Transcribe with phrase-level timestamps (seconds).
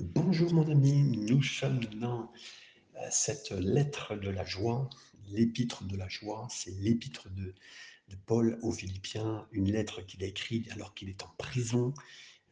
[0.00, 2.32] Bonjour mon ami, nous sommes dans
[2.96, 4.88] euh, cette lettre de la joie,
[5.28, 7.54] l'épître de la joie, c'est l'épître de,
[8.24, 11.92] Paul aux Philippiens, une lettre qu'il a écrite alors qu'il est en prison.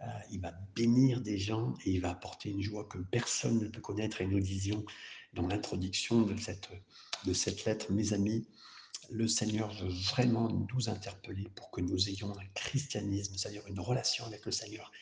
[0.03, 3.69] Euh, il va bénir des gens et il va apporter une joie que personne ne
[3.69, 4.21] peut connaître.
[4.21, 4.85] Et nous disions
[5.33, 6.69] dans l'introduction de cette,
[7.25, 8.47] de cette lettre, mes amis,
[9.11, 14.27] le Seigneur veut vraiment nous interpeller pour que nous ayons un christianisme, c'est-à-dire une relation
[14.27, 14.93] avec le Seigneur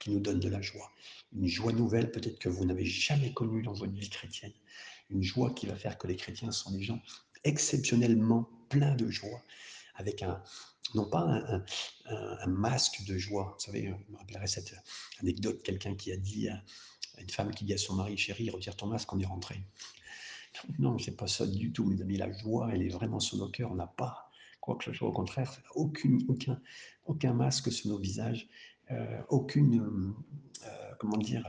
[0.00, 0.90] qui nous donne de la joie.
[1.32, 4.52] Une joie nouvelle peut-être que vous n'avez jamais connue dans votre vie chrétienne.
[5.10, 7.00] Une joie qui va faire que les chrétiens sont des gens
[7.44, 9.42] exceptionnellement pleins de joie,
[9.94, 10.42] avec un,
[10.94, 11.42] non pas
[12.06, 13.56] un, masque de joie.
[13.58, 14.74] Vous savez, je me rappellerai cette
[15.20, 16.62] anecdote, quelqu'un qui a dit à
[17.18, 19.60] une femme qui dit à son mari, chérie, retire ton masque, on est rentré.
[20.80, 22.16] Non, c'est pas ça du tout, mes amis.
[22.16, 23.70] La joie, elle est vraiment sur nos cœurs.
[23.70, 25.08] On n'a pas quoi que ce soit.
[25.08, 26.60] Au contraire, aucune, aucun,
[27.06, 28.48] aucun masque sur nos visages,
[29.28, 30.14] aucune,
[30.66, 31.46] euh, comment dire,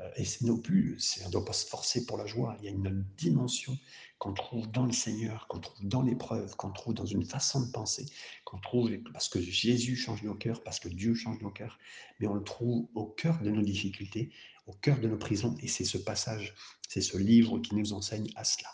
[0.00, 2.56] euh, et c'est non plus, on ne doit pas se forcer pour la joie.
[2.60, 3.76] Il y a une dimension
[4.18, 7.70] qu'on trouve dans le Seigneur, qu'on trouve dans l'épreuve, qu'on trouve dans une façon de
[7.70, 8.06] penser,
[8.44, 11.78] qu'on trouve parce que Jésus change nos cœurs, parce que Dieu change nos cœurs,
[12.18, 14.30] mais on le trouve au cœur de nos difficultés,
[14.66, 16.54] au cœur de nos prisons, et c'est ce passage,
[16.88, 18.68] c'est ce livre qui nous enseigne à cela.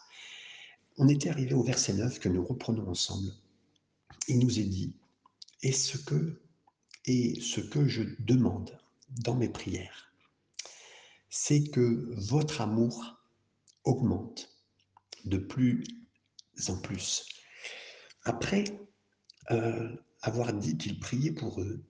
[0.98, 3.32] On était arrivé au verset 9 que nous reprenons ensemble.
[4.28, 4.94] Il nous est dit,
[5.62, 6.41] et ce que,
[7.06, 8.78] et ce que je demande
[9.10, 10.12] dans mes prières,
[11.30, 13.16] c'est que votre amour
[13.84, 14.50] augmente
[15.24, 15.84] de plus
[16.68, 17.26] en plus.
[18.24, 18.64] Après
[19.50, 21.84] euh, avoir dit qu'il priait pour eux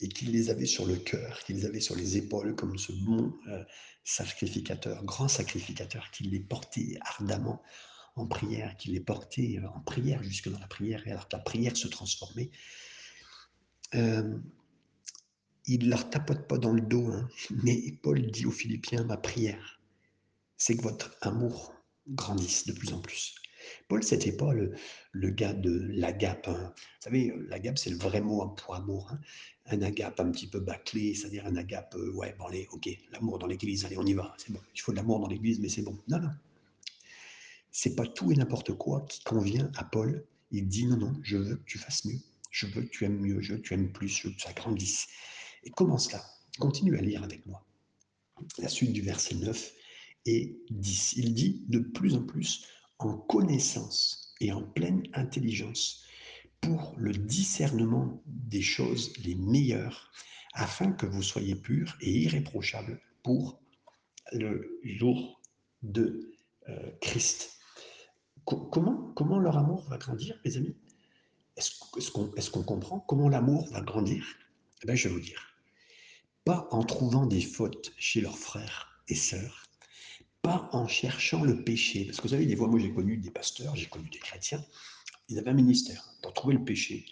[0.00, 2.92] et qu'il les avait sur le cœur, qu'il les avait sur les épaules comme ce
[2.92, 3.62] bon euh,
[4.04, 7.62] sacrificateur, grand sacrificateur, qu'il les portait ardemment
[8.16, 11.42] en prière, qu'il les portait en prière jusque dans la prière, et alors que la
[11.42, 12.50] prière se transformait.
[13.94, 14.38] Euh,
[15.66, 17.28] il ne leur tapote pas dans le dos, hein,
[17.62, 19.80] mais Paul dit aux Philippiens, ma prière,
[20.56, 21.74] c'est que votre amour
[22.08, 23.34] grandisse de plus en plus.
[23.88, 24.72] Paul, c'était pas le,
[25.12, 26.48] le, gars de l'agape.
[26.48, 26.72] Hein.
[26.74, 29.10] Vous savez, l'agape, c'est le vrai mot pour amour.
[29.12, 29.20] Hein.
[29.66, 33.38] Un agape un petit peu bâclé, c'est-à-dire un agape, euh, ouais, bon, allez, ok, l'amour
[33.38, 34.60] dans l'église, allez, on y va, c'est bon.
[34.74, 35.98] Il faut de l'amour dans l'église, mais c'est bon.
[36.08, 36.30] Non, non.
[37.70, 40.24] C'est pas tout et n'importe quoi qui convient à Paul.
[40.50, 42.18] Il dit, non, non, je veux que tu fasses mieux.
[42.58, 44.52] Je veux que tu aimes mieux, je veux que tu aimes plus, je que ça
[44.52, 45.06] grandisse.
[45.62, 46.24] Et comment cela
[46.58, 47.64] Continue à lire avec moi.
[48.58, 49.72] La suite du verset 9
[50.26, 51.12] et 10.
[51.18, 52.66] Il dit de plus en plus
[52.98, 56.02] en connaissance et en pleine intelligence
[56.60, 60.10] pour le discernement des choses les meilleures,
[60.52, 63.62] afin que vous soyez purs et irréprochables pour
[64.32, 65.40] le jour
[65.84, 66.34] de
[66.68, 67.56] euh, Christ.
[68.44, 70.74] comment, comment leur amour va grandir, mes amis?
[71.58, 74.24] Est-ce qu'on comprend comment l'amour va grandir?
[74.82, 75.56] Eh bien, Je vais vous dire.
[76.44, 79.66] Pas en trouvant des fautes chez leurs frères et sœurs,
[80.40, 82.04] pas en cherchant le péché.
[82.04, 84.64] Parce que vous savez, des fois, moi j'ai connu des pasteurs, j'ai connu des chrétiens,
[85.28, 87.04] ils avaient un ministère pour trouver le péché.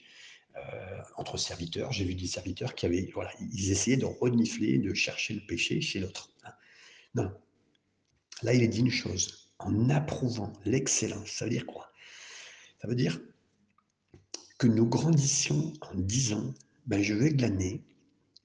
[0.56, 4.94] Euh, entre serviteurs, j'ai vu des serviteurs qui avaient, voilà, ils essayaient de renifler, de
[4.94, 6.30] chercher le péché chez l'autre.
[6.44, 6.52] Hein.
[7.14, 7.30] Non.
[8.42, 11.28] Là, il est dit une chose, en approuvant l'excellence.
[11.28, 11.90] Ça veut dire quoi?
[12.80, 13.20] Ça veut dire
[14.58, 16.54] que nous grandissions en disant,
[16.86, 17.82] ben, je vais glaner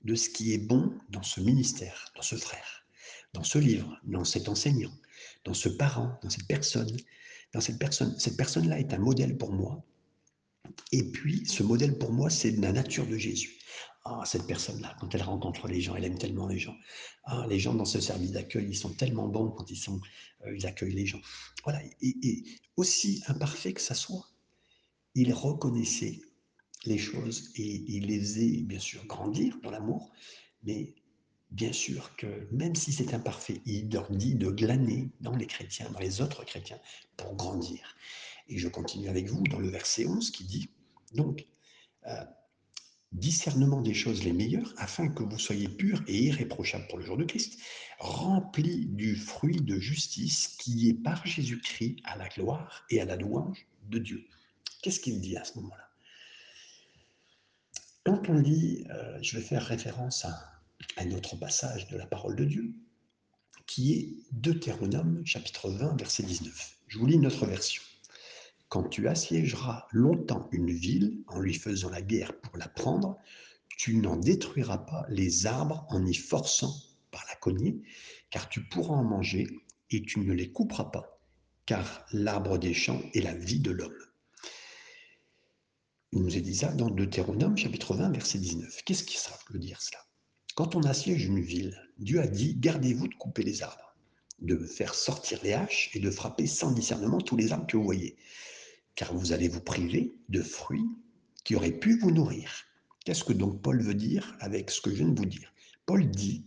[0.04, 2.82] de ce qui est bon dans ce ministère, dans ce frère
[3.34, 4.92] dans ce livre, dans cet enseignant,
[5.46, 6.96] dans ce parent, dans cette personne,
[7.54, 8.18] dans cette personne.
[8.20, 9.84] Cette personne-là est un modèle pour moi.
[10.92, 13.58] Et puis, ce modèle pour moi, c'est la nature de Jésus.
[14.04, 16.76] Ah, cette personne-là, quand elle rencontre les gens, elle aime tellement les gens.
[17.26, 20.00] Ah, les gens dans ce service d'accueil, ils sont tellement bons quand ils, sont,
[20.46, 21.22] euh, ils accueillent les gens.
[21.64, 21.82] Voilà.
[22.02, 22.44] Et, et,
[22.78, 24.31] aussi imparfait que ça soit,
[25.16, 26.22] il reconnaissait
[26.86, 30.12] les choses et il les faisait, bien sûr, grandir dans l'amour,
[30.64, 30.96] mais
[31.52, 35.90] bien sûr que même si c'est imparfait, il leur dit de glaner dans les chrétiens,
[35.92, 36.80] dans les autres chrétiens,
[37.18, 37.96] pour grandir.
[38.48, 40.70] Et je continue avec vous dans le verset 11 qui dit,
[41.14, 41.46] donc,
[42.08, 42.26] euh,
[43.12, 47.18] discernement des choses les meilleures, afin que vous soyez purs et irréprochables pour le jour
[47.18, 47.60] de Christ,
[48.00, 53.18] remplis du fruit de justice qui est par Jésus-Christ à la gloire et à la
[53.18, 54.26] louange de Dieu.
[54.82, 55.90] Qu'est-ce qu'il dit à ce moment-là?
[58.04, 60.64] Quand on dit, euh, je vais faire référence à
[60.98, 62.74] un autre passage de la parole de Dieu,
[63.68, 66.78] qui est Deutéronome chapitre 20, verset 19.
[66.88, 67.84] Je vous lis notre version.
[68.70, 73.20] Quand tu assiégeras longtemps une ville en lui faisant la guerre pour la prendre,
[73.78, 76.74] tu n'en détruiras pas les arbres en y forçant
[77.12, 77.84] par la cognée,
[78.32, 79.48] car tu pourras en manger
[79.92, 81.22] et tu ne les couperas pas,
[81.68, 84.11] car l'arbre des champs est la vie de l'homme.
[86.14, 88.82] Il nous est dit ça dans Deutéronome chapitre 20, verset 19.
[88.84, 90.00] Qu'est-ce qui ça veut dire cela?
[90.56, 93.96] Quand on assiège une ville, Dieu a dit Gardez-vous de couper les arbres,
[94.42, 97.86] de faire sortir les haches et de frapper sans discernement tous les arbres que vous
[97.86, 98.18] voyez,
[98.96, 100.90] car vous allez vous priver de fruits
[101.46, 102.52] qui auraient pu vous nourrir.
[103.06, 105.54] Qu'est-ce que donc Paul veut dire avec ce que je viens de vous dire?
[105.86, 106.46] Paul dit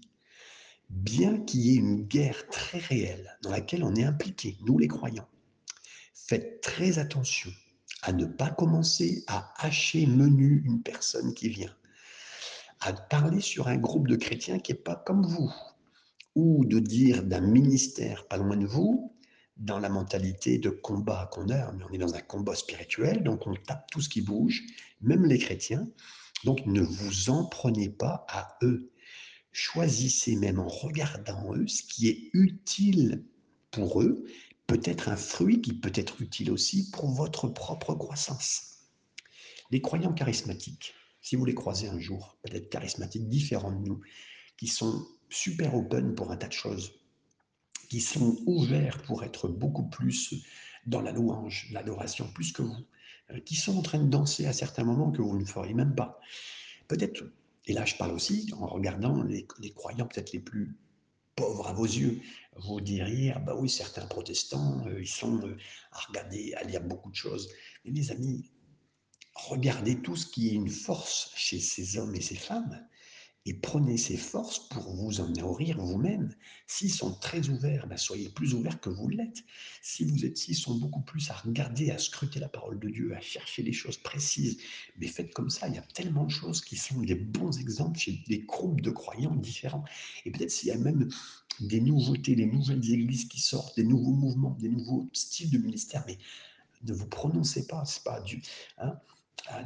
[0.90, 4.88] Bien qu'il y ait une guerre très réelle dans laquelle on est impliqué, nous les
[4.88, 5.28] croyants,
[6.12, 7.50] faites très attention
[8.04, 11.74] à ne pas commencer à hacher menu une personne qui vient,
[12.80, 15.52] à parler sur un groupe de chrétiens qui n'est pas comme vous,
[16.34, 19.14] ou de dire d'un ministère pas loin de vous,
[19.56, 23.46] dans la mentalité de combat qu'on a, mais on est dans un combat spirituel, donc
[23.46, 24.62] on tape tout ce qui bouge,
[25.00, 25.88] même les chrétiens.
[26.44, 28.90] Donc ne vous en prenez pas à eux.
[29.52, 33.24] Choisissez même en regardant eux ce qui est utile
[33.70, 34.26] pour eux,
[34.66, 38.78] peut-être un fruit qui peut être utile aussi pour votre propre croissance.
[39.70, 44.00] Les croyants charismatiques, si vous les croisez un jour, peut-être charismatiques différents de nous,
[44.56, 46.92] qui sont super open pour un tas de choses,
[47.88, 50.34] qui sont ouverts pour être beaucoup plus
[50.86, 52.84] dans la louange, l'adoration, plus que vous,
[53.30, 55.94] euh, qui sont en train de danser à certains moments que vous ne feriez même
[55.94, 56.20] pas.
[56.88, 57.24] Peut-être,
[57.66, 60.76] et là je parle aussi en regardant les, croyants peut-être les plus
[61.36, 62.20] pauvres à vos yeux,
[62.56, 65.56] vous diriez, ah bah oui, certains protestants, euh, ils sont euh,
[65.92, 67.50] à regarder, à lire beaucoup de choses.
[67.84, 68.50] Mais mes amis,
[69.34, 72.86] regardez tout ce qui est une force chez ces hommes et ces femmes
[73.46, 76.34] et prenez ces forces pour vous en nourrir vous-même.
[76.66, 79.44] S'ils sont très ouverts, ben soyez plus ouverts que vous l'êtes.
[79.82, 83.14] Si vous êtes, s'ils sont beaucoup plus à regarder, à scruter la parole de Dieu,
[83.14, 84.56] à chercher les choses précises,
[84.98, 85.68] mais faites comme ça.
[85.68, 88.90] Il y a tellement de choses qui sont des bons exemples chez des groupes de
[88.90, 89.84] croyants différents.
[90.24, 91.10] Et peut-être s'il y a même
[91.60, 96.02] des nouveautés, des nouvelles églises qui sortent, des nouveaux mouvements, des nouveaux styles de ministère,
[96.06, 96.18] mais
[96.86, 98.42] ne vous prononcez pas, c'est pas du.
[98.78, 98.98] Hein,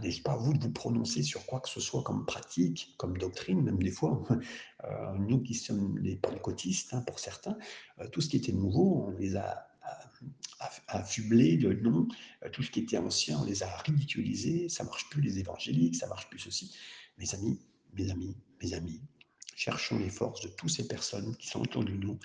[0.03, 3.63] n'est-ce pas, vous de vous prononcer sur quoi que ce soit comme pratique, comme doctrine,
[3.63, 4.23] même des fois,
[4.85, 7.57] euh, nous qui sommes les pentecôtistes, hein, pour certains,
[8.01, 9.65] euh, tout ce qui était nouveau, on les a
[10.89, 12.09] affublés de noms,
[12.45, 15.97] euh, tout ce qui était ancien, on les a ridiculisés, ça marche plus les évangéliques,
[15.97, 16.77] ça marche plus ceci.
[17.19, 17.61] Mes amis,
[17.95, 19.01] mes amis, mes amis,
[19.55, 22.19] cherchons les forces de toutes ces personnes qui sont autour de nous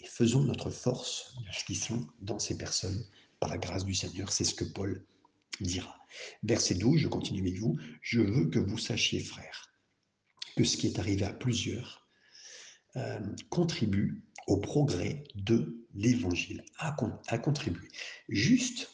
[0.00, 3.04] et faisons notre force de ce qui sont dans ces personnes
[3.40, 4.32] par la grâce du Seigneur.
[4.32, 5.04] C'est ce que Paul
[5.60, 5.96] dira.
[6.42, 7.78] Verset 12, je continue avec vous.
[8.02, 9.72] Je veux que vous sachiez, frères,
[10.56, 12.06] que ce qui est arrivé à plusieurs
[12.96, 13.20] euh,
[13.50, 16.96] contribue au progrès de l'évangile, a,
[17.28, 17.88] a contribué.
[18.28, 18.90] Juste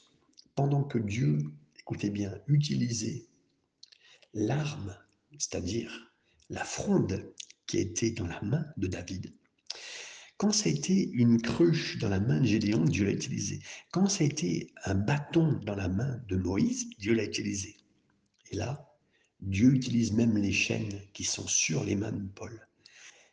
[0.55, 1.39] pendant que Dieu,
[1.79, 3.27] écoutez bien, utilisait
[4.35, 4.97] l'arme,
[5.39, 6.13] c'est-à-dire
[6.49, 7.33] la fronde
[7.67, 9.33] qui était dans la main de David,
[10.43, 13.61] quand ça a été une cruche dans la main de Gédéon, Dieu l'a utilisé.
[13.93, 17.77] Quand ça a été un bâton dans la main de Moïse, Dieu l'a utilisé.
[18.51, 18.93] Et là,
[19.39, 22.67] Dieu utilise même les chaînes qui sont sur les mains de Paul.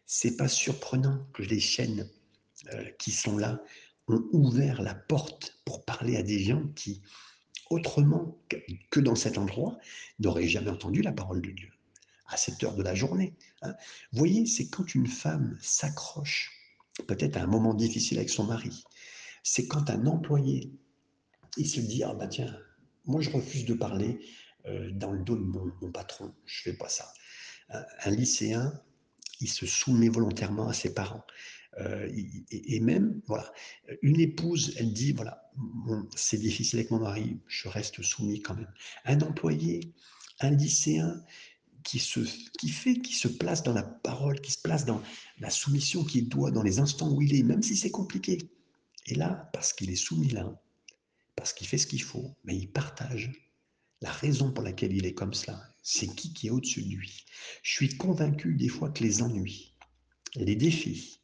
[0.06, 2.08] C'est pas surprenant que les chaînes
[2.76, 3.60] euh, qui sont là
[4.08, 7.02] ont ouvert la porte pour parler à des gens qui,
[7.72, 8.40] autrement
[8.92, 9.80] que dans cet endroit,
[10.20, 11.72] n'auraient jamais entendu la parole de Dieu
[12.28, 13.34] à cette heure de la journée.
[13.64, 13.74] Hein.
[14.12, 16.59] Vous voyez, c'est quand une femme s'accroche
[17.08, 18.84] peut-être à un moment difficile avec son mari.
[19.44, 20.72] C'est quand un employé,
[21.58, 22.56] il se dit, ah ben tiens,
[23.06, 24.20] moi je refuse de parler
[24.66, 27.12] euh, dans le dos de mon, patron, je fais pas ça.
[27.70, 28.74] Un, lycéen,
[29.40, 31.24] il se soumet volontairement à ses parents.
[31.80, 32.10] Euh,
[32.52, 33.54] et, même, voilà,
[34.02, 35.50] une épouse, elle dit, voilà,
[36.16, 38.72] c'est difficile avec mon mari, je reste soumis quand même.
[39.06, 39.94] Un employé,
[40.42, 41.24] un lycéen,
[41.90, 42.20] qui, se,
[42.60, 45.02] qui fait, qui se place dans la parole, qui se place dans
[45.40, 48.38] la soumission qu'il doit dans les instants où il est, même si c'est compliqué.
[49.08, 50.62] Et là, parce qu'il est soumis là,
[51.36, 53.32] parce qu'il fait ce qu'il faut, mais il partage
[54.02, 55.60] la raison pour laquelle il est comme cela.
[55.82, 57.26] C'est qui qui est au-dessus de lui?
[57.64, 59.74] Je suis convaincu des fois que les ennuis,
[60.36, 61.22] les défis,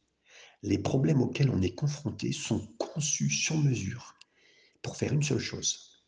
[0.64, 4.16] les problèmes auxquels on est confronté sont conçus sur mesure
[4.82, 6.02] pour faire une seule chose,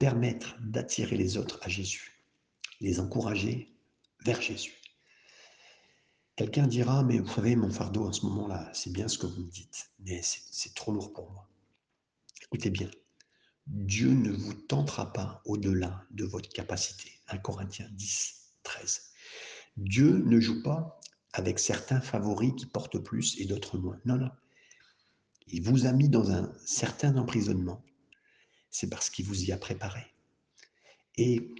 [0.00, 2.19] permettre d'attirer les autres à Jésus
[2.80, 3.74] les encourager
[4.24, 4.74] vers Jésus.
[6.36, 9.42] Quelqu'un dira, mais vous savez, mon fardeau en ce moment-là, c'est bien ce que vous
[9.42, 11.46] me dites, mais c'est trop lourd pour moi.
[12.42, 12.90] Écoutez bien,
[13.66, 17.12] Dieu ne vous tentera pas au-delà de votre capacité.
[17.28, 19.12] 1 Corinthiens 10, 13.
[19.76, 21.00] Dieu ne joue pas
[21.32, 24.00] avec certains favoris qui portent plus et d'autres moins.
[24.04, 24.30] Non, non.
[25.46, 27.84] Il vous a mis dans un certain emprisonnement.
[28.70, 30.04] C'est parce qu'il vous y a préparé.
[31.16, 31.54] Et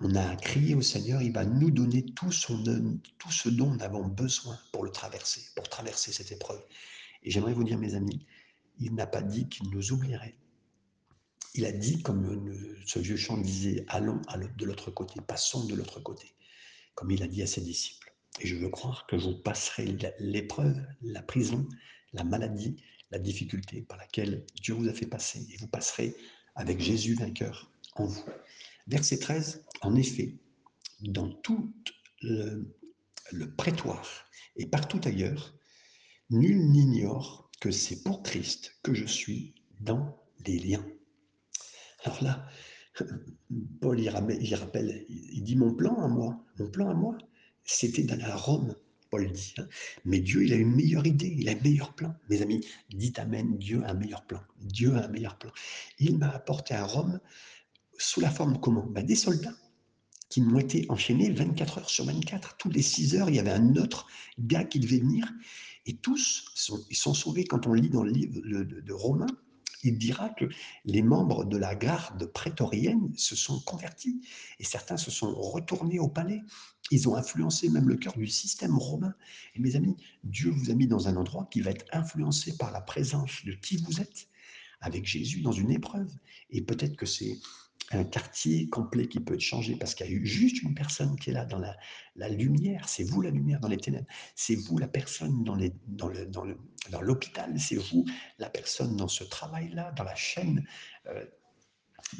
[0.00, 2.62] on a crié au Seigneur, il va nous donner tout, son,
[3.18, 6.62] tout ce dont nous avons besoin pour le traverser, pour traverser cette épreuve.
[7.22, 8.26] Et j'aimerais vous dire, mes amis,
[8.78, 10.36] il n'a pas dit qu'il nous oublierait.
[11.54, 14.20] Il a dit, comme ce vieux chant disait, allons
[14.58, 16.34] de l'autre côté, passons de l'autre côté,
[16.94, 18.12] comme il a dit à ses disciples.
[18.40, 21.66] Et je veux croire que vous passerez l'épreuve, la prison,
[22.12, 22.76] la maladie,
[23.10, 25.46] la difficulté par laquelle Dieu vous a fait passer.
[25.50, 26.14] Et vous passerez
[26.54, 28.24] avec Jésus vainqueur en vous.
[28.86, 30.36] Verset 13, en effet,
[31.00, 31.72] dans tout
[32.22, 32.72] le,
[33.56, 34.26] prétoire
[34.56, 35.54] et partout ailleurs,
[36.30, 40.16] nul n'ignore que c'est pour Christ que je suis dans
[40.46, 40.86] les liens.
[42.04, 42.48] Alors là,
[43.80, 47.18] Paul il rappelle, il dit mon plan à moi, mon plan à moi,
[47.64, 48.76] c'était d'aller à Rome,
[49.10, 49.54] Paul dit.
[49.58, 49.68] Hein.
[50.04, 52.14] Mais Dieu, il a une meilleure idée, il a un meilleur plan.
[52.28, 54.40] Mes amis, dites Amen, Dieu a un meilleur plan.
[54.60, 55.50] Dieu a un meilleur plan.
[55.98, 57.20] Il m'a apporté à Rome
[57.98, 59.54] sous la forme comment ben, Des soldats
[60.28, 62.56] qui m'ont été enchaînés 24 heures sur 24.
[62.56, 64.06] Toutes les 6 heures, il y avait un autre
[64.38, 65.32] gars qui devait venir.
[65.86, 69.26] Et tous, sont, ils sont sauvés quand on lit dans le livre de Romains
[69.86, 70.46] il dira que
[70.84, 74.20] les membres de la garde prétorienne se sont convertis
[74.58, 76.42] et certains se sont retournés au palais.
[76.90, 79.14] Ils ont influencé même le cœur du système romain.
[79.54, 82.72] Et mes amis, Dieu vous a mis dans un endroit qui va être influencé par
[82.72, 84.28] la présence de qui vous êtes,
[84.80, 86.12] avec Jésus dans une épreuve.
[86.50, 87.38] Et peut-être que c'est
[87.92, 91.16] un quartier complet qui peut être changé parce qu'il y a eu juste une personne
[91.16, 92.88] qui est là dans la, lumière.
[92.88, 94.06] C'est vous la lumière dans les ténèbres.
[94.34, 97.58] C'est vous la personne dans, l'hôpital.
[97.60, 98.04] C'est vous
[98.38, 100.64] la personne dans ce travail-là, dans la chaîne.
[101.06, 101.24] Euh,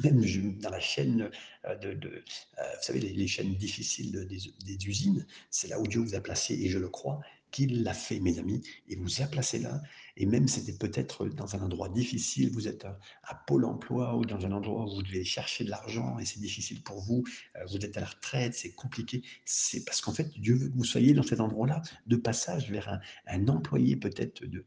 [0.03, 0.21] même
[0.59, 1.29] dans la chaîne
[1.65, 2.21] euh, de, euh,
[2.59, 6.19] vous savez, les, chaînes difficiles de, des, des usines, c'est là où Dieu vous a
[6.19, 7.21] placé, et je le crois,
[7.51, 9.81] qu'il l'a fait, mes amis, et vous a placé là.
[10.17, 14.45] Et même c'était peut-être dans un endroit difficile, vous êtes à, Pôle emploi ou dans
[14.45, 17.23] un endroit où vous devez chercher de l'argent et c'est difficile pour vous,
[17.55, 19.21] euh, vous êtes à la retraite, c'est compliqué.
[19.45, 22.99] C'est parce qu'en fait, Dieu veut que vous soyez dans cet endroit-là, de passage vers
[23.27, 24.65] un, employé peut-être de,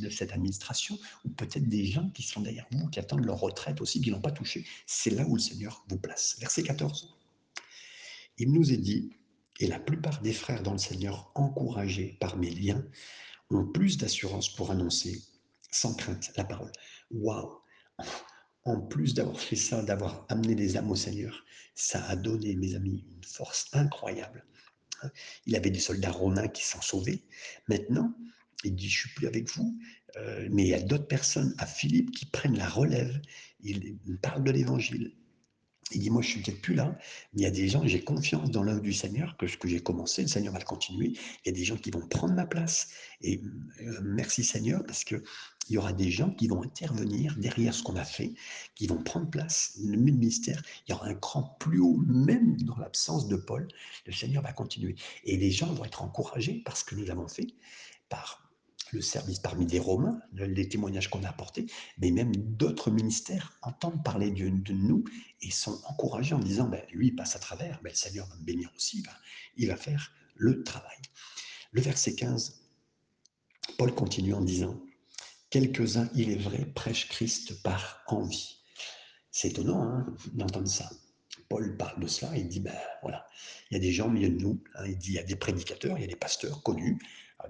[0.00, 3.80] de cette administration, ou peut-être des gens qui sont derrière vous, qui attendent leur retraite
[3.80, 4.66] aussi, qui n'ont pas touché.
[4.86, 6.36] C'est là où le Seigneur vous place.
[6.40, 7.14] Verset 14.
[8.38, 9.10] Il nous est dit,
[9.58, 12.84] et la plupart des frères dans le Seigneur, encouragés par mes liens,
[13.50, 15.22] ont plus d'assurance pour annoncer
[15.70, 16.72] sans crainte la parole.
[17.10, 17.60] Waouh
[18.64, 22.74] En plus d'avoir fait ça, d'avoir amené les âmes au Seigneur, ça a donné, mes
[22.74, 24.44] amis, une force incroyable.
[25.46, 27.24] Il avait des soldats romains qui sont sauvés.
[27.68, 28.12] Maintenant,
[28.64, 29.78] il dit, je suis plus avec vous,
[30.16, 33.20] euh, mais il y a d'autres personnes à Philippe qui prennent la relève.
[33.60, 35.14] Il parle de l'évangile.
[35.92, 36.96] Il dit, moi, je suis peut-être plus là,
[37.32, 39.68] mais il y a des gens, j'ai confiance dans l'œuvre du Seigneur, que ce que
[39.68, 41.12] j'ai commencé, le Seigneur va le continuer.
[41.44, 42.88] Il y a des gens qui vont prendre ma place.
[43.22, 43.40] Et
[43.80, 45.22] euh, merci Seigneur, parce qu'il
[45.70, 48.34] y aura des gens qui vont intervenir derrière ce qu'on a fait,
[48.74, 49.78] qui vont prendre place.
[49.82, 53.66] Le ministère, il y aura un cran plus haut, même dans l'absence de Paul.
[54.06, 54.96] Le Seigneur va continuer.
[55.24, 57.46] Et les gens vont être encouragés par ce que nous avons fait,
[58.08, 58.47] par
[58.92, 61.66] le service parmi les Romains, les témoignages qu'on a apportés,
[61.98, 65.04] mais même d'autres ministères entendent parler de, de, nous
[65.42, 68.36] et sont encouragés en disant, ben, lui, il passe à travers, ben, le Seigneur va
[68.36, 69.12] me bénir aussi, ben,
[69.56, 70.98] il va faire le travail.
[71.72, 72.60] Le verset 15,
[73.76, 74.80] Paul continue en disant,
[75.50, 78.58] quelques-uns, il est vrai, prêchent Christ par envie.
[79.30, 80.90] C'est étonnant hein, d'entendre ça.
[81.48, 83.26] Paul parle de cela, il dit, ben voilà,
[83.70, 85.22] il y a des gens au milieu de nous, hein, il dit, il y a
[85.22, 86.98] des prédicateurs, il y a des pasteurs connus,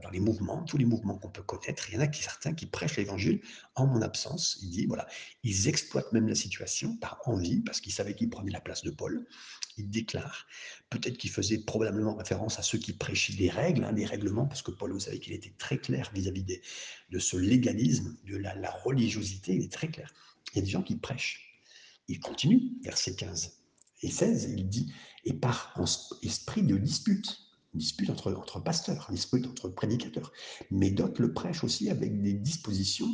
[0.02, 1.88] dans les mouvements, tous les mouvements qu'on peut connaître.
[1.88, 3.40] Il y en a qui, certains qui prêchent l'évangile
[3.74, 4.58] en mon absence.
[4.62, 5.06] Il dit, voilà,
[5.44, 8.90] ils exploitent même la situation par envie, parce qu'ils savaient qu'ils prenaient la place de
[8.90, 9.26] Paul.
[9.78, 10.46] Il déclare,
[10.90, 14.62] peut-être qu'il faisait probablement référence à ceux qui prêchaient des règles, hein, des règlements, parce
[14.62, 16.60] que Paul, vous savez qu'il était très clair vis-à-vis -vis
[17.10, 20.12] de ce légalisme, de la, la religiosité, il est très clair.
[20.52, 21.62] Il y a des gens qui prêchent.
[22.08, 23.58] Il continue, verset 15
[24.02, 24.92] et 16, il dit,
[25.24, 25.74] et par
[26.22, 30.32] esprit de dispute, dispute entre, entre pasteurs, dispute entre prédicateurs.
[30.70, 33.10] Mais d'autres le prêchent aussi avec des dispositions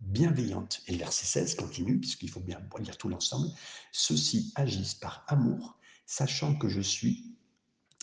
[0.00, 0.82] bienveillantes.
[0.86, 3.48] Et le verset 16 continue, puisqu'il faut bien lire tout l'ensemble.
[3.92, 7.34] Ceux-ci agissent par amour, sachant que je suis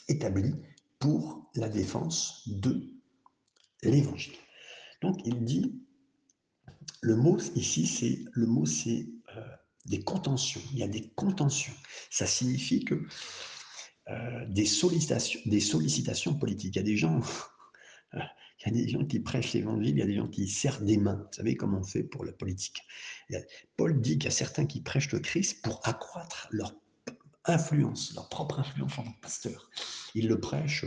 [0.07, 0.53] établi
[0.99, 2.93] pour la défense de
[3.83, 4.35] l'évangile.
[5.01, 5.81] Donc il dit,
[7.01, 9.41] le mot ici, c'est le mot c'est euh,
[9.85, 10.61] des contentions.
[10.71, 11.73] Il y a des contentions.
[12.09, 13.05] Ça signifie que
[14.09, 16.75] euh, des, sollicitations, politiques.
[16.75, 17.21] Il y a des gens,
[18.13, 18.19] il
[18.65, 20.97] y a des gens qui prêchent l'évangile, il y a des gens qui serrent des
[20.97, 21.25] mains.
[21.27, 22.81] Vous savez comment on fait pour la politique.
[23.77, 26.75] Paul dit qu'il y a certains qui prêchent le Christ pour accroître leur
[27.45, 29.69] influence, leur propre influence en tant que pasteur.
[30.13, 30.85] Ils le prêchent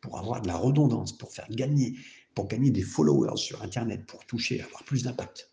[0.00, 1.96] pour avoir de la redondance, pour faire gagner,
[2.34, 5.50] pour gagner des followers sur Internet, pour toucher, avoir plus d'impact.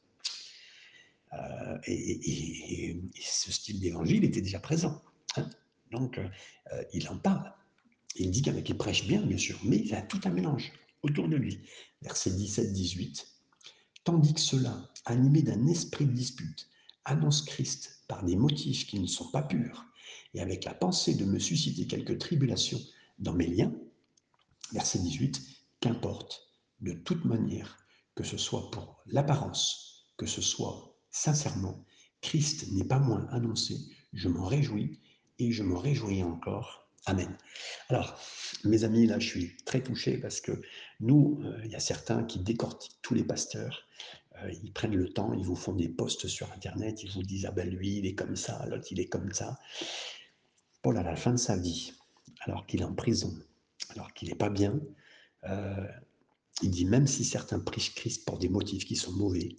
[1.34, 5.01] Euh, et, ce style d'évangile était déjà présent.
[5.38, 5.50] Hein
[6.00, 7.54] donc, euh, il en parle.
[8.16, 10.72] Il dit qu'il prêchent bien, bien sûr, mais il a tout un mélange
[11.04, 11.62] autour de lui.
[12.02, 13.25] Verset 17-18.
[14.04, 16.70] Tandis que ceux-là, animés d'un esprit de dispute,
[17.04, 19.86] annoncent Christ par des motifs qui ne sont pas purs,
[20.34, 22.80] et avec la pensée de me susciter quelques tribulations
[23.20, 23.74] dans mes liens,
[24.72, 25.42] Verset 18,
[25.80, 26.42] qu'importe,
[26.82, 27.78] de toute manière,
[28.16, 31.86] que ce soit pour l'apparence, que ce soit sincèrement,
[32.22, 33.78] Christ n'est pas moins annoncé,
[34.14, 35.00] je m'en réjouis
[35.39, 36.88] et je me réjouis encore.
[37.08, 37.38] Amen.
[37.89, 38.20] Alors,
[38.63, 40.60] mes amis, là, je suis très touché parce que
[41.00, 43.88] nous, euh, il y a certains qui décortiquent tous les pasteurs.
[44.42, 47.46] Euh, ils prennent le temps, ils vous font des posts sur Internet, ils vous disent
[47.46, 49.60] Ah ben lui, il est comme ça, l'autre, il est comme ça.
[50.82, 51.94] Paul, à la fin de sa vie,
[52.42, 53.34] alors qu'il est en prison,
[53.89, 54.80] alors qu'il n'est pas bien,
[55.44, 55.88] euh,
[56.63, 59.56] il dit Même si certains prient Christ pour des motifs qui sont mauvais,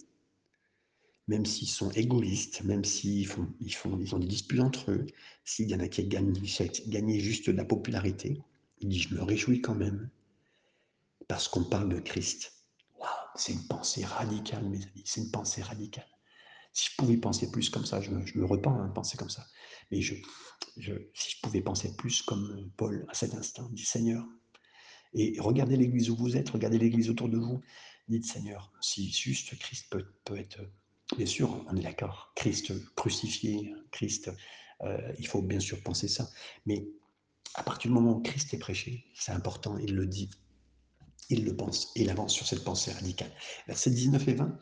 [1.27, 5.05] même s'ils sont égoïstes, même s'ils font, ils font, ils ont des disputes entre eux,
[5.43, 6.33] s'il y en a qui gagnent,
[6.87, 8.41] gagné juste de la popularité,
[8.79, 10.09] il dit, je me réjouis quand même,
[11.27, 12.53] parce qu'on parle de Christ.
[12.99, 16.07] Waouh, c'est une pensée radicale, mes amis, c'est une pensée radicale.
[16.71, 19.17] Si je pouvais penser plus comme ça, je me, je me repens hein, de penser
[19.17, 19.45] comme ça,
[19.91, 20.15] mais je,
[20.77, 24.25] je, si je pouvais penser plus comme Paul à cet instant, dit Seigneur,
[25.13, 27.61] et regardez l'église où vous êtes, regardez l'église autour de vous,
[28.07, 30.59] dites Seigneur, si juste Christ peut, peut être
[31.15, 32.33] Bien sûr, on est d'accord.
[32.35, 34.29] Christ crucifié, Christ,
[34.81, 36.29] euh, il faut bien sûr penser ça.
[36.65, 36.85] Mais
[37.55, 40.29] à partir du moment où Christ est prêché, c'est important, il le dit,
[41.29, 43.31] il le pense, il avance sur cette pensée radicale.
[43.67, 44.59] Versets 19 et 20.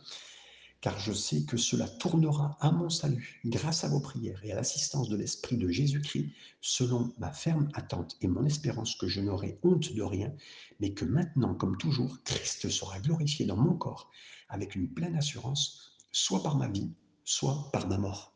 [0.81, 4.55] Car je sais que cela tournera à mon salut grâce à vos prières et à
[4.55, 6.29] l'assistance de l'Esprit de Jésus-Christ,
[6.61, 10.31] selon ma ferme attente et mon espérance que je n'aurai honte de rien,
[10.79, 14.11] mais que maintenant, comme toujours, Christ sera glorifié dans mon corps
[14.47, 16.89] avec une pleine assurance soit par ma vie,
[17.25, 18.33] soit par ma mort.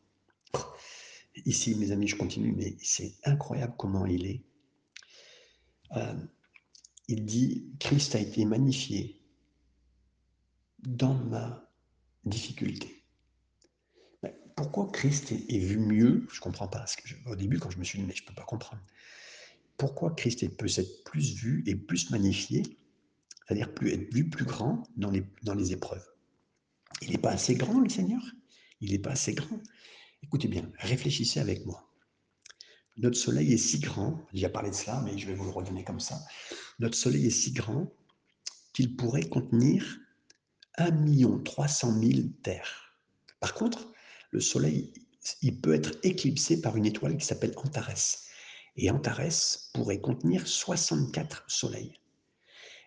[1.45, 4.43] Ici, mes amis, je continue, mais c'est incroyable comment il est.
[5.95, 6.13] Euh,
[7.07, 9.21] il dit, Christ a été magnifié
[10.79, 11.71] dans ma
[12.25, 13.05] difficulté.
[14.57, 16.27] pourquoi Christ est, vu mieux?
[16.29, 16.83] Je ne comprends pas.
[17.27, 18.81] au début, quand je me suis dit, mais je ne peux pas comprendre.
[19.77, 22.61] Pourquoi Christ peut être plus vu et plus magnifié,
[23.47, 25.11] c'est-à-dire plus, être vu plus grand dans
[25.55, 26.08] les épreuves?
[27.01, 28.21] Il n'est pas assez grand, le Seigneur
[28.81, 29.59] Il n'est pas assez grand.
[30.23, 31.89] Écoutez bien, réfléchissez avec moi.
[32.97, 35.51] Notre soleil est si grand, j'ai déjà parlé de cela, mais je vais vous le
[35.51, 36.19] redonner comme ça.
[36.79, 37.93] Notre soleil est si grand
[38.73, 39.99] qu'il pourrait contenir
[40.77, 42.95] 1 300 000 terres.
[43.39, 43.91] Par contre,
[44.31, 44.93] le soleil,
[45.41, 48.17] il peut être éclipsé par une étoile qui s'appelle Antares.
[48.75, 51.93] Et Antares pourrait contenir 64 soleils.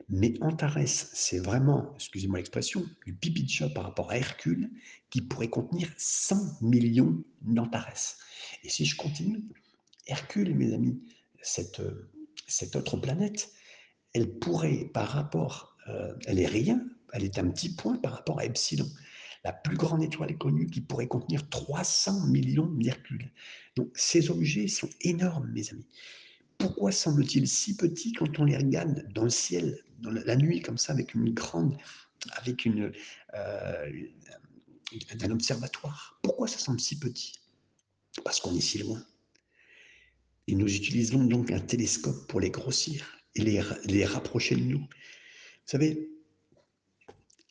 [0.09, 4.71] Mais Antares, c'est vraiment, excusez-moi l'expression, du pipi de chat par rapport à Hercule,
[5.11, 8.17] qui pourrait contenir 100 millions d'Antares.
[8.62, 9.43] Et si je continue,
[10.07, 11.01] Hercule, mes amis,
[11.43, 11.83] cette,
[12.47, 13.51] cette autre planète,
[14.12, 18.38] elle pourrait, par rapport, euh, elle est rien, elle est un petit point par rapport
[18.38, 18.88] à Epsilon,
[19.45, 23.33] la plus grande étoile connue qui pourrait contenir 300 millions d'Hercule.
[23.77, 25.87] Donc ces objets sont énormes, mes amis
[26.62, 30.79] pourquoi semble-t-il si petit quand on les regarde dans le ciel, dans la nuit comme
[30.79, 31.77] ça, avec une grande,
[32.33, 32.93] avec une,
[33.35, 33.91] euh,
[35.31, 37.41] observatoire Pourquoi ça semble si petit?
[38.25, 39.03] Parce qu'on est si loin.
[40.49, 44.81] Et nous utilisons donc un télescope pour les grossir et les, les rapprocher de nous.
[44.81, 44.87] Vous
[45.65, 46.11] savez,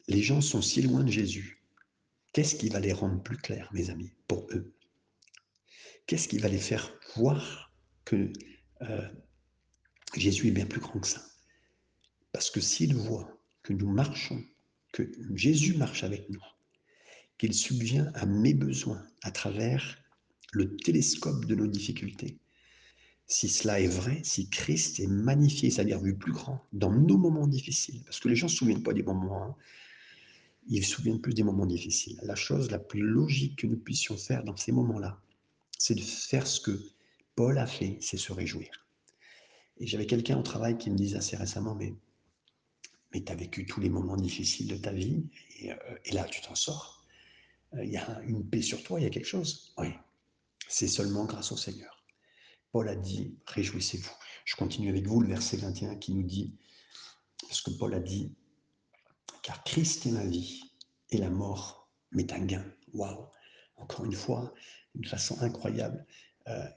[0.08, 1.64] les gens sont si loin de Jésus.
[2.34, 4.74] Qu'est-ce qui va les rendre plus clairs, mes amis, pour eux?
[6.06, 7.72] Qu'est-ce qui va les faire voir
[8.06, 8.32] que
[8.82, 9.10] euh,
[10.16, 11.31] Jésus est bien plus grand que ça?
[12.34, 14.44] Parce que s'il voit que nous marchons,
[14.94, 16.44] que Jésus marche avec nous,
[17.38, 19.98] qu'il subvient à mes besoins à travers
[20.54, 22.38] le télescope de nos difficultés,
[23.28, 27.48] si cela est vrai, si Christ est magnifié, c'est-à-dire vu plus grand, dans nos moments
[27.48, 29.56] difficiles, parce que les gens ne se souviennent pas des moments, hein,
[30.67, 32.20] ils se souviennent plus des moments difficiles.
[32.24, 35.22] La chose la plus logique que nous puissions faire dans ces moments-là,
[35.78, 36.80] c'est de faire ce que
[37.36, 38.70] Paul a fait, c'est se réjouir.
[39.80, 41.96] Et j'avais quelqu'un au travail qui me disait assez récemment, mais,
[43.13, 45.26] mais tu as vécu tous les moments difficiles de ta vie,
[45.60, 45.76] et, euh,
[46.12, 47.06] là, tu t'en sors.
[47.74, 49.74] Euh, il y a une paix sur toi, il y a quelque chose.
[49.78, 49.89] Oui,
[50.67, 52.06] c'est seulement grâce au Seigneur.
[52.71, 54.12] Paul a dit, réjouissez-vous.
[54.45, 56.56] Je continue avec vous le verset 21 qui nous dit,
[57.41, 58.34] parce que Paul a dit,
[59.41, 60.63] car Christ est ma vie,
[61.10, 62.65] et la mort m'est un gain.
[62.93, 63.28] Waouh
[63.78, 64.54] Encore une fois,
[64.95, 66.06] d'une façon incroyable.
[66.47, 66.67] Euh,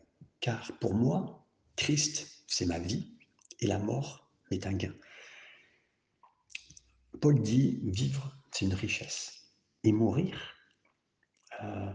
[0.41, 3.15] car pour moi, Christ, c'est ma vie,
[3.61, 4.95] et la mort est un gain.
[7.21, 9.33] Paul dit, vivre, c'est une richesse.
[9.83, 10.55] Et mourir,
[11.63, 11.93] euh,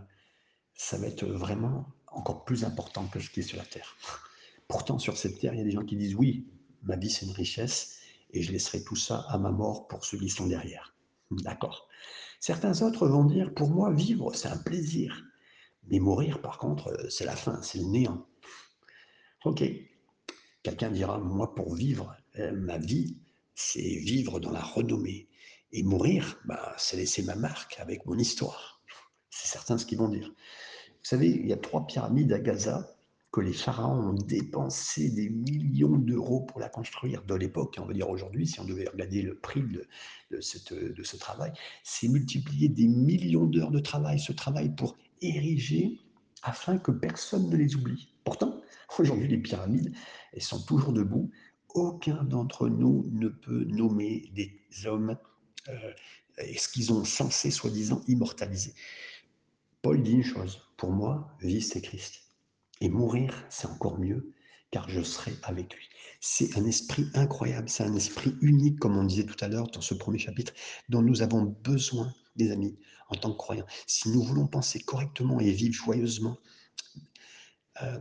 [0.75, 3.97] ça va être vraiment encore plus important que ce qui est sur la terre.
[4.67, 6.47] Pourtant, sur cette terre, il y a des gens qui disent, oui,
[6.84, 7.99] ma vie, c'est une richesse,
[8.32, 10.93] et je laisserai tout ça à ma mort pour ceux qui sont derrière.
[11.32, 11.88] D'accord.
[12.39, 15.23] Certains autres vont dire, pour moi, vivre, c'est un plaisir.
[15.88, 18.25] Mais mourir, par contre, c'est la fin, c'est le néant.
[19.45, 19.63] Ok.
[20.63, 23.17] Quelqu'un dira, moi, pour vivre, euh, ma vie,
[23.60, 25.28] c'est vivre dans la renommée.
[25.74, 28.82] Et mourir, bah, c'est laisser ma marque avec mon histoire.
[29.30, 30.30] C'est certain ce qu'ils vont dire.
[30.30, 32.95] Vous savez, il y a trois pyramides à Gaza
[33.32, 37.93] que les pharaons ont dépensé des millions d'euros pour la construire de l'époque, on va
[37.93, 39.86] dire aujourd'hui, si on devait regarder le prix de,
[40.32, 41.52] de, cette, de ce travail,
[41.84, 46.00] c'est multiplier des millions d'heures de travail, ce travail pour ériger
[46.43, 48.08] afin que personne ne les oublie.
[48.24, 48.62] Pourtant,
[48.98, 49.93] aujourd'hui, les pyramides,
[50.34, 51.30] elles sont toujours debout.
[51.75, 55.17] Aucun d'entre nous ne peut nommer des hommes
[55.67, 55.93] euh,
[56.58, 58.73] ce qu'ils ont censé, soi-disant, immortaliser.
[59.82, 62.21] Paul dit une chose, pour moi, vie c'est Christ.
[62.82, 64.34] Et mourir, c'est encore mieux,
[64.71, 65.86] car je serai avec lui.
[66.21, 69.82] C'est un esprit incroyable, c'est un esprit unique, comme on disait tout à l'heure dans
[69.82, 70.53] ce premier chapitre,
[70.89, 72.77] dont nous avons besoin, des amis,
[73.10, 73.65] en tant que croyants.
[73.86, 76.38] Si nous voulons penser correctement et vivre joyeusement,
[77.82, 77.99] euh,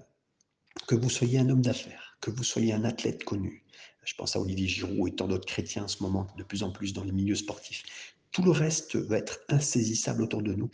[0.86, 3.64] que vous soyez un homme d'affaires, que vous soyez un athlète connu,
[4.04, 6.70] je pense à Olivier Giroud et tant d'autres chrétiens en ce moment, de plus en
[6.70, 7.84] plus dans les milieux sportifs,
[8.32, 10.70] tout le reste va être insaisissable autour de nous,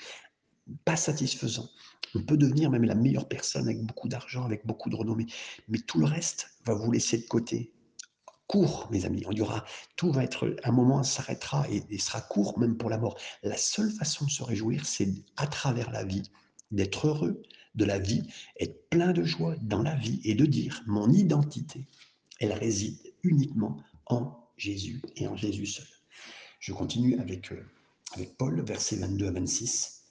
[0.85, 1.69] pas satisfaisant.
[2.15, 5.27] On peut devenir même la meilleure personne avec beaucoup d'argent, avec beaucoup de renommée,
[5.69, 7.73] mais tout le reste va vous laisser de côté.
[8.47, 9.65] Court, mes amis, on y aura,
[9.97, 13.19] tout va être, un moment s'arrêtera et, et sera court même pour la mort.
[13.43, 16.31] La seule façon de se réjouir, c'est à travers la vie,
[16.71, 17.43] d'être heureux
[17.75, 18.23] de la vie,
[18.61, 21.87] être plein de joie dans la vie et de dire mon identité,
[22.41, 25.87] elle réside uniquement en Jésus et en Jésus seul.
[26.61, 27.67] Je continue avec, euh,
[28.15, 30.03] avec Paul, versets 22 à 26.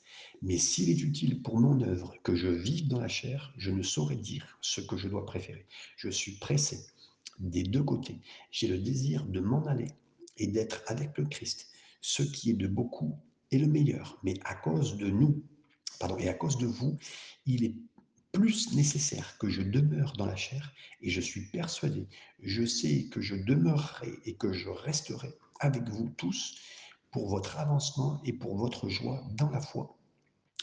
[0.42, 3.82] Mais s'il est utile pour mon œuvre que je vive dans la chair, je ne
[3.82, 5.66] saurais dire ce que je dois préférer.
[5.96, 6.86] Je suis pressé
[7.40, 8.20] des deux côtés.
[8.52, 9.92] J'ai le désir de m'en aller
[10.38, 11.70] et d'être avec le Christ,
[12.02, 13.18] ce qui est de beaucoup
[13.52, 14.20] est le meilleur.
[14.24, 15.42] Mais à cause de nous,
[16.20, 16.98] et à cause de vous,
[17.46, 17.76] il est
[18.32, 22.08] plus nécessaire que je demeure dans la chair et je suis persuadé,
[22.42, 26.58] je sais que je demeurerai et que je resterai avec vous tous
[27.12, 29.98] pour votre avancement et pour votre joie dans la foi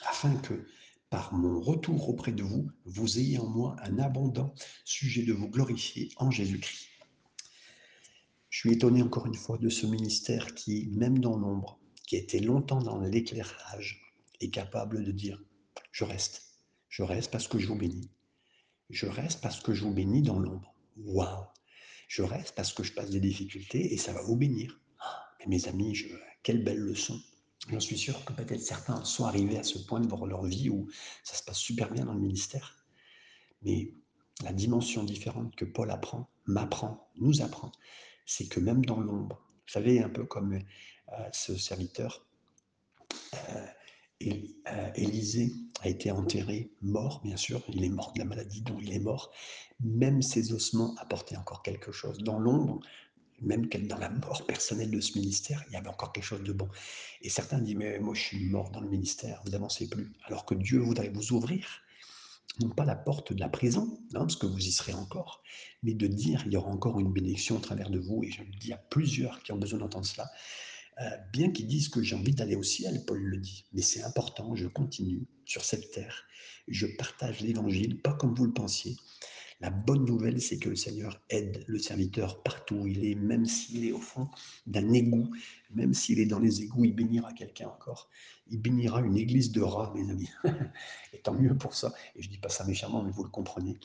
[0.06, 0.66] afin que,
[1.10, 5.48] par mon retour auprès de vous, vous ayez en moi un abondant sujet de vous
[5.48, 6.88] glorifier en Jésus-Christ.
[8.48, 12.18] Je suis étonné encore une fois de ce ministère qui, même dans l'ombre, qui a
[12.18, 14.09] été longtemps dans l'éclairage,
[14.40, 15.42] est capable de dire,
[15.92, 16.54] je reste,
[16.88, 18.10] je reste parce que je vous bénis.
[18.90, 20.74] Je reste parce que je vous bénis dans l'ombre.
[20.96, 21.46] Waouh
[22.08, 24.80] Je reste parce que je passe des difficultés et ça va vous bénir.
[25.38, 26.08] Mais mes amis, je...
[26.42, 27.20] quelle belle leçon
[27.68, 30.88] J'en suis sûr que peut-être certains sont arrivés à ce point de leur vie où
[31.22, 32.84] ça se passe super bien dans le ministère.
[33.62, 33.94] Mais
[34.42, 37.70] la dimension différente que Paul apprend, m'apprend, nous apprend,
[38.26, 42.26] c'est que même dans l'ombre, vous savez, un peu comme euh, ce serviteur,
[43.34, 43.66] euh,
[44.20, 48.92] Élisée a été enterré, mort, bien sûr, il est mort de la maladie dont il
[48.92, 49.32] est mort.
[49.80, 52.18] Même ses ossements apportaient encore quelque chose.
[52.18, 52.80] Dans l'ombre,
[53.40, 56.52] même dans la mort personnelle de ce ministère, il y avait encore quelque chose de
[56.52, 56.68] bon.
[57.22, 60.12] Et certains disent, mais moi je suis mort dans le ministère, vous n'avancez plus.
[60.24, 61.66] Alors que Dieu voudrait vous ouvrir,
[62.60, 65.42] non pas la porte de la prison, hein, parce que vous y serez encore,
[65.82, 68.22] mais de dire, il y aura encore une bénédiction au travers de vous.
[68.24, 70.30] Et je le dis à plusieurs qui ont besoin d'entendre cela.
[71.00, 74.02] Euh, bien qu'ils disent que j'ai envie d'aller au ciel, Paul le dit, mais c'est
[74.02, 76.24] important, je continue sur cette terre,
[76.68, 78.96] je partage l'évangile, pas comme vous le pensiez,
[79.60, 83.44] la bonne nouvelle, c'est que le Seigneur aide le serviteur partout où il est, même
[83.44, 84.28] s'il est au fond
[84.66, 85.30] d'un égout,
[85.70, 88.08] même s'il est dans les égouts, il bénira quelqu'un encore.
[88.48, 90.30] Il bénira une église de rats, mes amis.
[91.12, 91.92] et tant mieux pour ça.
[92.16, 93.78] Et je ne dis pas ça méchamment, mais vous le comprenez.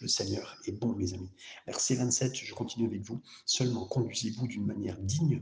[0.00, 1.30] Le Seigneur est bon, mes amis.
[1.66, 3.22] Verset 27, je continue avec vous.
[3.46, 5.40] Seulement conduisez-vous d'une manière digne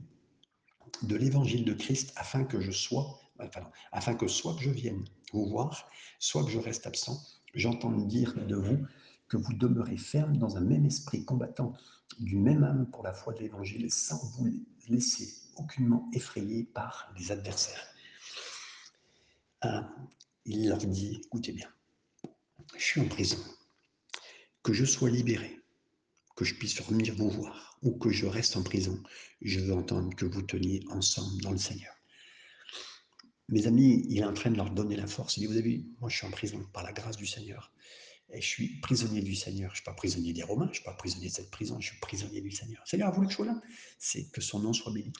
[1.02, 5.04] de l'évangile de Christ afin que je sois, enfin, afin que soit que je vienne
[5.32, 7.20] vous voir, soit que je reste absent,
[7.54, 8.86] j'entends dire de vous
[9.28, 11.72] que vous demeurez ferme dans un même esprit combattant
[12.18, 14.48] d'une même âme pour la foi de l'Évangile sans vous
[14.88, 17.86] laisser aucunement effrayer par les adversaires.
[20.44, 21.68] il leur dit, écoutez bien,
[22.76, 23.38] je suis en prison,
[24.62, 25.59] que je sois libéré,
[26.36, 29.02] que je puisse revenir vous voir ou que je reste en prison,
[29.42, 31.92] je veux entendre que vous teniez ensemble dans le Seigneur.
[33.48, 35.36] Mes amis, il est en train de leur donner la force.
[35.36, 37.72] Il dit, vous avez vu, moi je suis en prison par la grâce du Seigneur.
[38.32, 39.70] Et je suis prisonnier du Seigneur.
[39.70, 41.80] Je ne suis pas prisonnier des Romains, je ne suis pas prisonnier de cette prison,
[41.80, 42.80] je suis prisonnier du Seigneur.
[42.86, 43.60] Seigneur a voulu que je sois là?
[43.98, 45.12] C'est que son nom soit béni.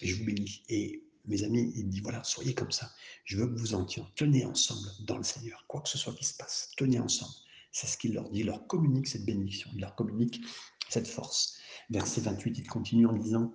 [0.00, 0.62] Je vous bénis.
[0.68, 2.92] Et mes amis, il dit voilà, soyez comme ça.
[3.24, 4.06] Je veux que vous en teniez.
[4.14, 5.64] Tenez ensemble dans le Seigneur.
[5.66, 7.34] Quoi que ce soit qui se passe, tenez ensemble.
[7.72, 8.40] C'est ce qu'il leur dit.
[8.40, 9.70] Il leur communique cette bénédiction.
[9.74, 10.40] Il leur communique
[10.88, 11.58] cette force.
[11.90, 13.52] Verset 28, il continue en disant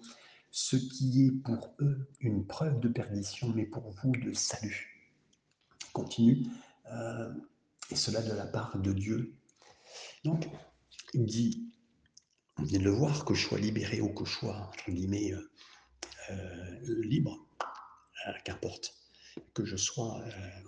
[0.52, 5.10] Ce qui est pour eux une preuve de perdition, mais pour vous de salut.
[5.94, 6.46] Continue.
[6.92, 7.34] Euh,
[7.90, 9.36] et cela de la part de Dieu.
[10.24, 10.50] Donc,
[11.14, 11.70] il dit,
[12.58, 15.34] on vient de le voir, que je sois libéré ou que je sois, entre guillemets,
[15.34, 15.52] euh,
[16.32, 17.46] euh, libre,
[18.46, 19.01] qu'importe.
[19.54, 20.24] Que je sois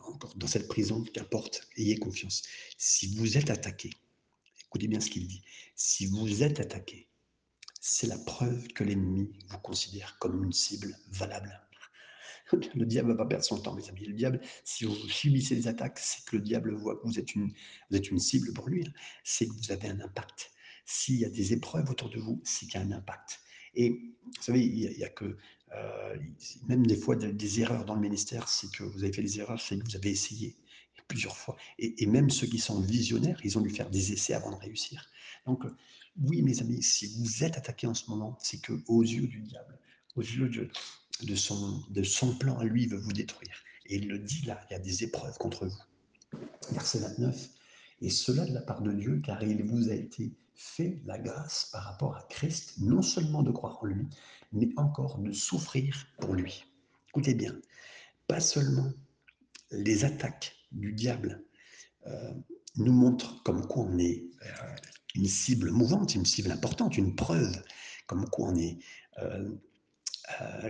[0.06, 2.44] encore dans cette prison, qu'importe, ayez confiance.
[2.78, 3.92] Si vous êtes attaqué,
[4.68, 5.42] écoutez bien ce qu'il dit,
[5.76, 7.08] si vous êtes attaqué,
[7.82, 11.62] c'est la preuve que l'ennemi vous considère comme une cible valable.
[12.76, 14.06] Le diable ne va pas perdre son temps, mes amis.
[14.06, 17.36] Le diable, si vous subissez des attaques, c'est que le diable voit que vous êtes
[17.36, 17.52] une,
[17.90, 18.86] vous êtes une cible pour lui.
[18.86, 18.92] Hein.
[19.24, 20.52] C'est que vous avez un impact.
[20.86, 23.42] S'il y a des épreuves autour de vous, c'est qu'il y a un impact.
[23.76, 25.38] Et vous savez, il n'y a, que,
[25.76, 26.16] euh,
[26.68, 29.62] même des fois, des, erreurs dans le ministère, c'est que vous avez fait des erreurs,
[29.62, 30.56] c'est que vous avez essayé
[31.08, 31.58] plusieurs fois.
[31.80, 35.10] Et, même ceux qui sont visionnaires, ils ont dû faire des essais avant de réussir.
[35.46, 35.64] Donc,
[36.22, 39.40] oui, mes amis, si vous êtes attaqué en ce moment, c'est que aux yeux du
[39.42, 39.78] diable,
[40.16, 43.64] aux yeux de, son, de son plan lui, il veut vous détruire.
[43.88, 46.40] Et il le dit là, il y a des épreuves contre vous.
[46.72, 47.50] Verset 29.
[48.02, 51.70] Et cela de la part de Dieu, car il vous a été fait la grâce
[51.72, 54.08] par rapport à Christ, non seulement de croire en lui,
[54.52, 56.66] mais encore de souffrir pour lui.
[57.10, 57.56] Écoutez bien,
[58.28, 58.92] pas seulement
[59.72, 61.44] les attaques du diable
[62.08, 62.34] euh,
[62.76, 64.76] nous montrent comme quoi on est euh,
[65.16, 67.64] une cible mouvante, une cible importante, une preuve,
[68.08, 68.80] comme quoi on est
[69.20, 69.50] euh,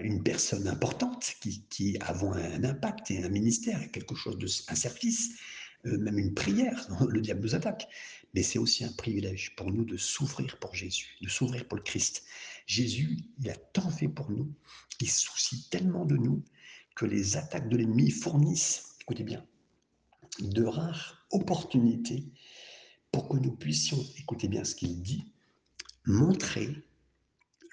[0.01, 4.75] une personne importante qui, qui a un impact et un ministère, quelque chose de un
[4.75, 5.37] service,
[5.83, 6.87] même une prière.
[7.09, 7.87] Le diable nous attaque
[8.33, 11.83] mais c'est aussi un privilège pour nous de souffrir pour Jésus, de souffrir pour le
[11.83, 12.23] Christ.
[12.65, 14.51] Jésus, il a tant fait pour nous,
[14.99, 16.43] il soucie tellement de nous
[16.95, 19.45] que les attaques de l'ennemi fournissent, écoutez bien,
[20.39, 22.25] de rares opportunités
[23.11, 25.31] pour que nous puissions, écoutez bien ce qu'il dit,
[26.05, 26.69] montrer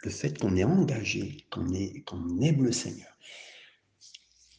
[0.03, 1.73] le fait qu'on est engagé, qu'on
[2.40, 3.16] aime le Seigneur.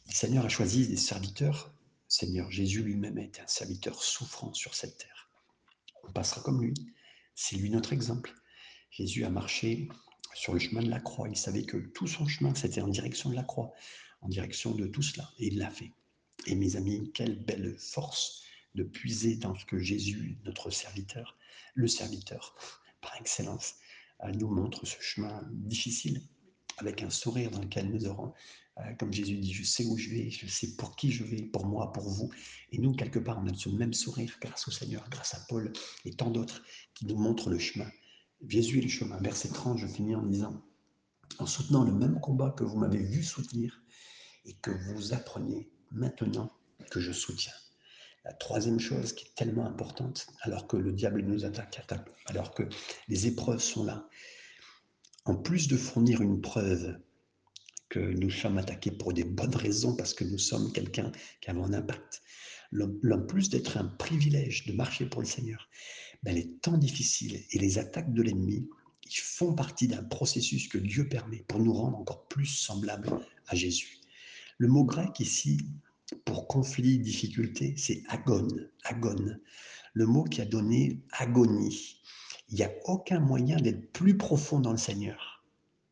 [0.06, 1.71] Le Seigneur a choisi des serviteurs.
[2.12, 5.30] Seigneur Jésus lui-même a été un serviteur souffrant sur cette terre
[6.04, 6.74] on passera comme lui.
[7.34, 8.34] C'est lui notre exemple.
[8.90, 9.88] Jésus a marché
[10.34, 11.28] sur le chemin de la croix.
[11.28, 13.72] Il savait que tout son chemin, c'était en direction de la croix,
[14.20, 15.30] en direction de tout cela.
[15.38, 15.92] Et il l'a fait.
[16.46, 18.42] Et mes amis, quelle belle force
[18.74, 21.38] de puiser dans ce que Jésus, notre serviteur,
[21.74, 22.54] le serviteur
[23.00, 23.76] par excellence,
[24.34, 26.22] nous montre ce chemin difficile,
[26.78, 28.32] avec un sourire dans lequel nous aurons
[28.78, 31.42] euh, comme Jésus dit, je sais où je vais, je sais pour qui je vais,
[31.42, 32.30] pour moi, pour vous.
[32.70, 35.72] Et nous, quelque part, on a ce même sourire grâce au Seigneur, grâce à Paul
[36.04, 36.62] et tant d'autres
[36.94, 37.90] qui nous montrent le chemin.
[38.48, 39.18] Jésus est le chemin.
[39.18, 40.62] Verset 30, je finis en disant,
[41.38, 43.82] en soutenant le même combat que vous m'avez vu soutenir
[44.46, 46.50] et que vous apprenez maintenant
[46.90, 47.52] que je soutiens.
[48.24, 51.84] La troisième chose qui est tellement importante, alors que le diable nous attaque,
[52.26, 52.62] alors que
[53.08, 54.08] les épreuves sont là,
[55.24, 56.98] en plus de fournir une preuve
[57.88, 61.54] que nous sommes attaqués pour des bonnes raisons, parce que nous sommes quelqu'un qui a
[61.54, 62.22] un impact.
[62.80, 65.68] En plus d'être un privilège de marcher pour le Seigneur,
[66.22, 68.68] ben les temps difficiles et les attaques de l'ennemi,
[69.20, 73.10] font partie d'un processus que Dieu permet pour nous rendre encore plus semblables
[73.46, 73.98] à Jésus.
[74.58, 75.60] Le mot grec ici,
[76.24, 79.40] pour conflit, difficulté, c'est agone, agone.
[79.94, 82.00] Le mot qui a donné agonie.
[82.52, 85.42] Il n'y a aucun moyen d'être plus profond dans le Seigneur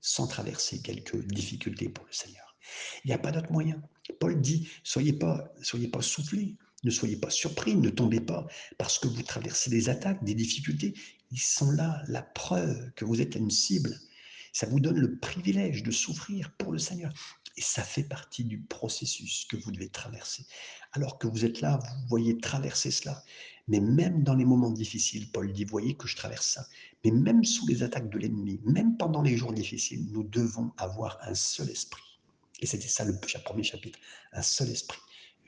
[0.02, 2.54] sans traverser quelques difficultés pour le Seigneur.
[3.02, 3.82] Il n'y a pas d'autre moyen.
[4.18, 8.46] Paul dit, soyez pas, soyez pas soufflés, ne soyez pas surpris, ne tombez pas
[8.76, 10.92] parce que vous traversez des attaques, des difficultés.
[11.30, 13.98] Ils sont là, la preuve que vous êtes une cible.
[14.52, 17.12] Ça vous donne le privilège de souffrir pour le Seigneur.
[17.56, 20.46] Et ça fait partie du processus que vous devez traverser.
[20.92, 23.22] Alors que vous êtes là, vous voyez traverser cela.
[23.68, 26.66] Mais même dans les moments difficiles, Paul dit, voyez que je traverse ça.
[27.04, 31.18] Mais même sous les attaques de l'ennemi, même pendant les jours difficiles, nous devons avoir
[31.22, 32.02] un seul esprit.
[32.60, 33.98] Et c'était ça le premier chapitre,
[34.32, 35.00] un seul esprit.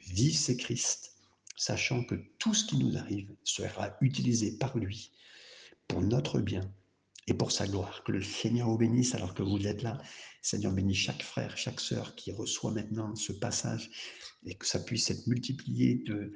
[0.09, 1.15] Vive c'est Christ,
[1.57, 5.12] sachant que tout ce qui nous arrive sera utilisé par lui
[5.88, 6.73] pour notre bien
[7.27, 8.03] et pour sa gloire.
[8.05, 10.01] Que le Seigneur vous bénisse alors que vous êtes là.
[10.43, 13.91] Seigneur bénisse chaque frère, chaque sœur qui reçoit maintenant ce passage
[14.45, 16.33] et que ça puisse être multiplié de,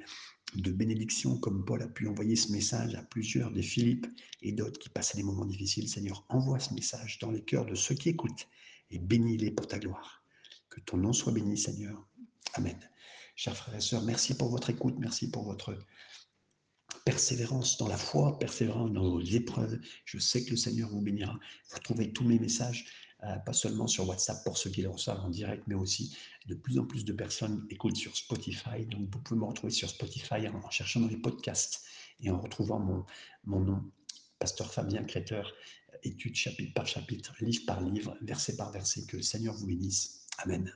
[0.55, 4.07] de bénédiction comme Paul a pu envoyer ce message à plusieurs, des Philippe
[4.41, 5.89] et d'autres qui passaient des moments difficiles.
[5.89, 8.47] Seigneur, envoie ce message dans les cœurs de ceux qui écoutent
[8.89, 10.23] et bénis-les pour ta gloire.
[10.69, 12.07] Que ton nom soit béni, Seigneur.
[12.53, 12.77] Amen.
[13.35, 15.77] Chers frères et sœurs, merci pour votre écoute, merci pour votre
[17.07, 19.79] persévérance dans la foi, persévérance dans vos épreuves.
[20.03, 21.39] Je sais que le Seigneur vous bénira.
[21.69, 22.83] Vous trouvez tous mes messages
[23.23, 26.17] euh, pas seulement sur WhatsApp pour ceux qui le reçoivent en direct, mais aussi
[26.47, 28.85] de plus en plus de personnes écoutent sur Spotify.
[28.87, 31.81] Donc vous pouvez me retrouver sur Spotify en, cherchant dans les podcasts
[32.19, 33.05] et en retrouvant mon,
[33.45, 33.89] mon nom,
[34.37, 35.53] Pasteur Fabien Créteur,
[36.03, 39.05] étude chapitre par chapitre, livre par livre, verset par verset.
[39.05, 40.25] Que le Seigneur vous bénisse.
[40.39, 40.73] Amen.